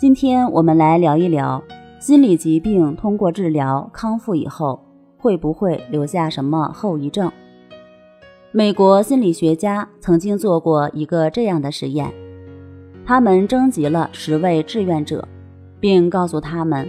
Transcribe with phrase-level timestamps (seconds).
[0.00, 1.62] 今天我们来聊一聊
[1.98, 4.80] 心理疾病通过治疗康复以后
[5.18, 7.30] 会不会留下什么后遗症？
[8.50, 12.10] 美国心理学家曾经做过一个这样的实验，
[13.04, 15.28] 他们征集了十位志愿者，
[15.78, 16.88] 并告诉他们，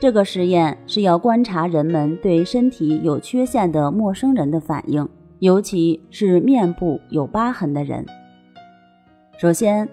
[0.00, 5.06] 这个实验是要观察人们对身体有缺陷的陌生人的反应，
[5.40, 8.06] 尤其是面部有疤痕的人。
[9.36, 9.86] 首先。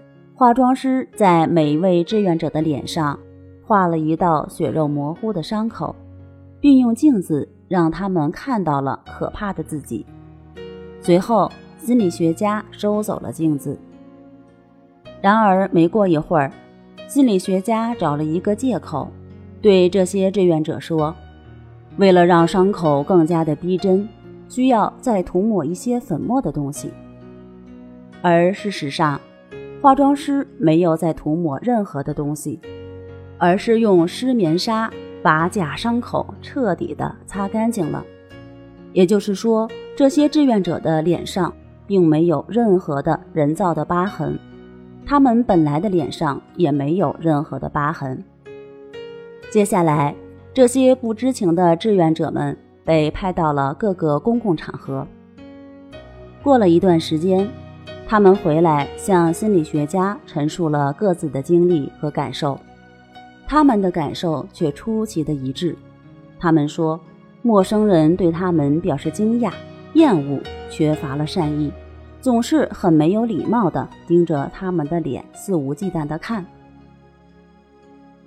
[0.44, 3.18] 化妆师在每一位志愿者的脸上
[3.66, 5.96] 画了一道血肉模糊的伤口，
[6.60, 10.06] 并用镜子让他们看到了可怕的自己。
[11.00, 13.80] 随后，心理学家收走了镜子。
[15.22, 16.52] 然而，没过一会儿，
[17.08, 19.08] 心理学家找了一个借口，
[19.62, 21.16] 对这些志愿者说
[21.96, 24.06] ：“为了让伤口更加的逼真，
[24.50, 26.92] 需要再涂抹一些粉末的东西。”
[28.22, 29.18] 而事实上，
[29.84, 32.58] 化妆师没有再涂抹任何的东西，
[33.38, 34.90] 而是用湿棉纱
[35.22, 38.02] 把假伤口彻底的擦干净了。
[38.94, 41.54] 也就是说，这些志愿者的脸上
[41.86, 44.40] 并没有任何的人造的疤痕，
[45.06, 48.24] 他们本来的脸上也没有任何的疤痕。
[49.52, 50.16] 接下来，
[50.54, 55.06] 这些不知情的志愿者们被派到了各个公共场合。
[56.42, 57.46] 过了一段时间。
[58.06, 62.60] 他们回来向心理学家陈述了各自的经历和感受，
[63.48, 65.76] 他们的感受却出奇的一致。
[66.40, 67.00] 他们说，
[67.42, 69.52] 陌生人对他们表示惊讶、
[69.94, 71.72] 厌恶，缺乏了善意，
[72.22, 76.46] 总是很没有礼貌地盯着他们的脸，肆无忌惮地看。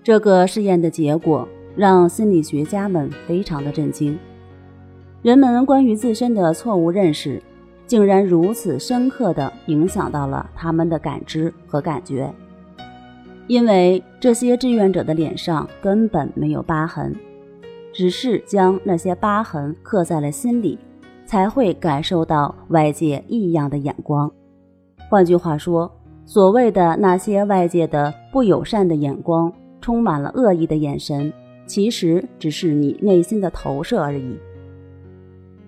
[0.02, 4.18] 这个试验的结果让心理学家们非常的震惊，
[5.22, 7.40] 人们关于自身的错误认识。
[7.86, 12.32] 竟然如此深刻地影响到了他们的感知和感觉，
[13.46, 17.14] 因为这些志愿者的脸上根本没有疤痕，
[17.92, 20.76] 只是将那些疤痕刻在了心里，
[21.24, 24.28] 才会感受到外界异样的眼光。
[25.08, 25.88] 换句话说，
[26.24, 31.32] 所谓的那些外界的不友善的眼光，充满了恶意的眼神，
[31.66, 34.36] 其实只是你内心的投射而已。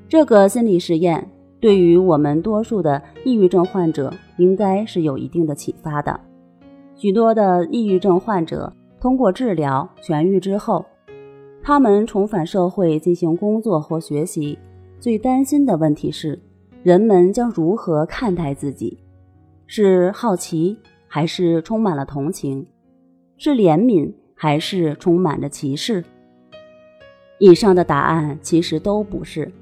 [0.08, 1.30] 这个心理实验。
[1.60, 6.20] 对于我们多数的抑郁症患者，应该是有一定的启发的。
[6.94, 10.84] 许多的抑郁症患者通过治疗痊愈之后，
[11.62, 14.58] 他们重返社会进行工作或学习，
[15.00, 16.40] 最担心的问题是：
[16.82, 18.98] 人们将如何看待自己？
[19.66, 20.76] 是好奇，
[21.06, 22.66] 还是充满了同情？
[23.36, 26.04] 是怜悯，还是充满着歧视？
[27.38, 29.52] 以上的答案其实都不是。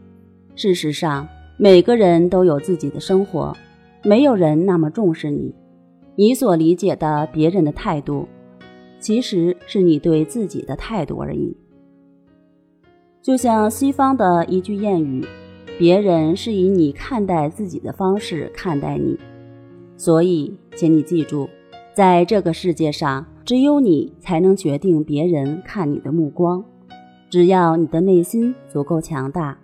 [0.54, 1.28] 事实上，
[1.58, 3.56] 每个人都有自己的生活，
[4.04, 5.54] 没有人那么重视你。
[6.14, 8.28] 你所理解的别人的态度，
[9.00, 11.56] 其实是你对自己的态度而已。
[13.22, 15.24] 就像西方的一句谚语
[15.78, 19.18] ：“别人是以你看待自己的方式看待你。”
[19.96, 21.48] 所以，请你记住，
[21.94, 26.62] 在这个世界上，只有你才能决定别人看你的目光。
[27.30, 29.58] 只要你的内心足够强大。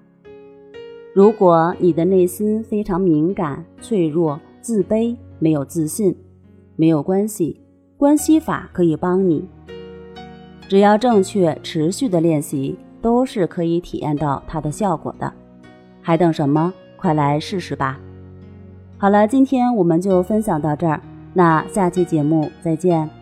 [1.15, 6.17] 如果你的内心非常敏感、脆弱、自卑、没有自信，
[6.75, 7.61] 没有关系，
[7.99, 9.47] 关系法可以帮你。
[10.69, 15.31] 只要正确、持续的练习，都是可以体验到它的效果的。
[16.01, 16.73] 还等什么？
[16.97, 18.01] 快来试试吧！
[18.97, 20.99] 好了，今天我们就分享到这儿，
[21.35, 23.22] 那下期节目再见。